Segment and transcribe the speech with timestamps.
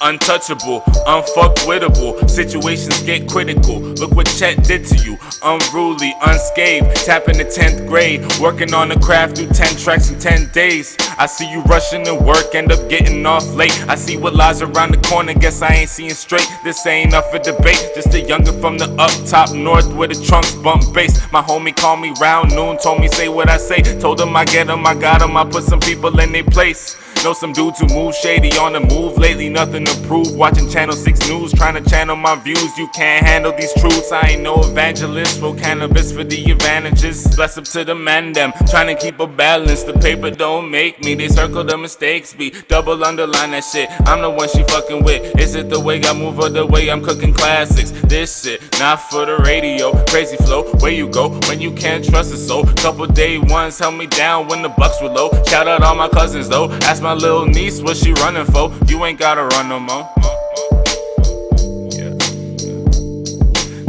[0.00, 2.28] Untouchable, unfuckwittable.
[2.30, 3.80] Situations get critical.
[3.80, 5.18] Look what Chet did to you.
[5.42, 6.94] Unruly, unscathed.
[7.04, 8.20] Tapping the 10th grade.
[8.40, 10.96] Working on the craft through 10 tracks in 10 days.
[11.18, 13.72] I see you rushing to work, end up getting off late.
[13.88, 16.46] I see what lies around the corner, guess I ain't seeing straight.
[16.62, 17.90] This ain't up for debate.
[17.96, 21.20] Just a younger from the up top north where the trunks bump bass.
[21.32, 23.82] My homie called me round noon, told me say what I say.
[23.98, 26.96] Told him I get him, I got him, I put some people in their place.
[27.24, 30.34] Know some dudes who move shady on the move lately, nothing to prove.
[30.34, 32.78] Watching Channel 6 News, trying to channel my views.
[32.78, 34.12] You can't handle these truths.
[34.12, 35.40] I ain't no evangelist.
[35.40, 37.26] For cannabis for the advantages.
[37.36, 38.52] Bless up to the man, them.
[38.70, 39.82] Trying to keep a balance.
[39.82, 41.14] The paper don't make me.
[41.14, 43.90] They circle the mistakes, be double underline that shit.
[44.06, 45.38] I'm the one she fucking with.
[45.38, 47.90] Is it the way I move or the way I'm cooking classics?
[48.04, 49.92] This shit, not for the radio.
[50.06, 52.64] Crazy flow, where you go when you can't trust a soul.
[52.76, 55.30] Couple day ones held me down when the bucks were low.
[55.44, 56.70] Shout out all my cousins though.
[56.82, 58.72] Ask my little niece what she running for.
[58.86, 60.08] You ain't gotta run no more.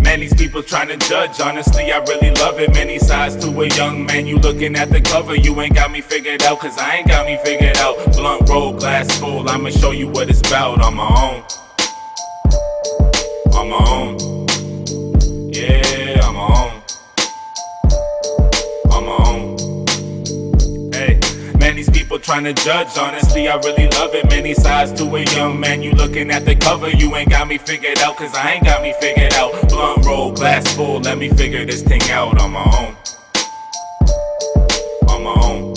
[0.02, 1.40] Man, these people trying to judge.
[1.40, 2.74] Honestly, I really love it.
[2.74, 4.26] Many sides to a young man.
[4.26, 6.60] You looking at the cover, you ain't got me figured out.
[6.60, 7.96] Cause I ain't got me figured out.
[8.14, 9.48] Blunt roll, glass full.
[9.48, 11.69] I'ma show you what it's about on my own.
[22.30, 22.96] Trying to judge.
[22.96, 24.30] Honestly, I really love it.
[24.30, 25.82] Many sides to a young man.
[25.82, 28.18] You looking at the cover, you ain't got me figured out.
[28.18, 29.52] Cause I ain't got me figured out.
[29.68, 31.00] Blunt roll, glass full.
[31.00, 32.96] Let me figure this thing out on my own.
[35.10, 35.74] On my own.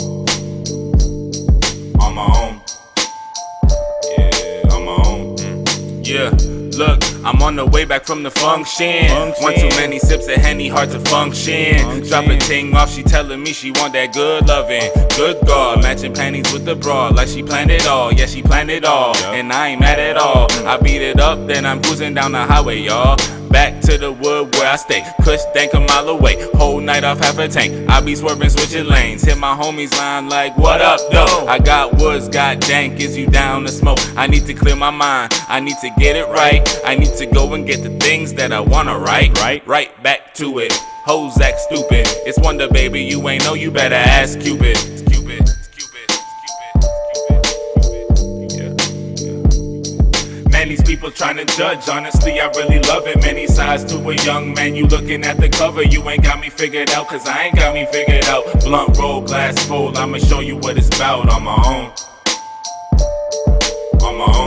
[2.03, 2.61] On my own.
[4.19, 5.37] Yeah, on my own.
[5.37, 6.07] Mm.
[6.07, 6.62] Yeah.
[6.77, 9.09] Look, I'm on the way back from the function.
[9.09, 9.43] function.
[9.43, 11.79] One too many sips of Henny, hard to function.
[11.79, 12.09] function.
[12.09, 14.91] Drop a ting off, she telling me she want that good loving.
[15.17, 18.13] Good God, matching panties with the bra, like she planned it all.
[18.13, 20.51] Yeah, she planned it all, and I ain't mad at all.
[20.67, 23.17] I beat it up, then I'm cruising down the highway, y'all.
[23.53, 25.05] Back to the wood where I stay.
[25.25, 26.43] Kush dank a mile away.
[26.55, 27.87] Whole night off half a tank.
[27.91, 29.25] I be swerving, switching lanes.
[29.25, 31.47] Hit my homies line like, what up, though?
[31.47, 32.99] I got woods, got dank.
[32.99, 33.99] Is you down to smoke?
[34.17, 35.35] I need to clear my mind.
[35.49, 36.62] I need to get it right.
[36.85, 39.39] I need to go and get the things that I wanna write.
[39.39, 40.73] Right, right back to it.
[41.05, 42.07] Hoes act stupid.
[42.27, 44.77] It's Wonder Baby, you ain't know, you better ask Cupid.
[44.77, 45.49] Cupid.
[50.63, 51.89] Man, these people trying to judge.
[51.89, 53.21] Honestly, I really love it.
[53.21, 54.77] Many sides to a young man.
[54.77, 57.09] You looking at the cover, you ain't got me figured out.
[57.09, 58.45] Cause I ain't got me figured out.
[58.61, 59.97] Blunt roll, glass full.
[59.99, 61.91] I'ma show you what it's about on my own.
[64.03, 64.42] On my own.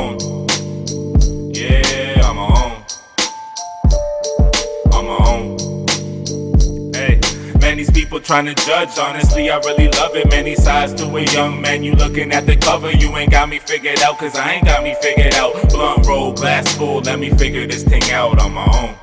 [8.16, 8.98] People trying to judge.
[8.98, 10.30] Honestly, I really love it.
[10.30, 11.84] Many sides to a young man.
[11.84, 14.18] You looking at the cover, you ain't got me figured out.
[14.18, 15.54] Cause I ain't got me figured out.
[15.70, 17.02] Blunt roll, glass full.
[17.02, 18.96] Let me figure this thing out on my own.